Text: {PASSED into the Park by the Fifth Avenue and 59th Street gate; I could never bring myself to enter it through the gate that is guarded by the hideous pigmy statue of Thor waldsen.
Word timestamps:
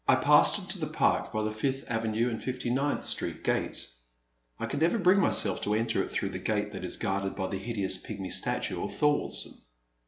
{PASSED 0.07 0.57
into 0.61 0.79
the 0.79 0.87
Park 0.87 1.31
by 1.31 1.43
the 1.43 1.51
Fifth 1.53 1.83
Avenue 1.87 2.27
and 2.27 2.41
59th 2.41 3.03
Street 3.03 3.43
gate; 3.43 3.87
I 4.59 4.65
could 4.65 4.81
never 4.81 4.97
bring 4.97 5.19
myself 5.19 5.61
to 5.61 5.75
enter 5.75 6.01
it 6.01 6.09
through 6.09 6.29
the 6.29 6.39
gate 6.39 6.71
that 6.71 6.83
is 6.83 6.97
guarded 6.97 7.35
by 7.35 7.49
the 7.49 7.59
hideous 7.59 7.97
pigmy 7.99 8.31
statue 8.31 8.81
of 8.83 8.95
Thor 8.95 9.19
waldsen. 9.19 9.53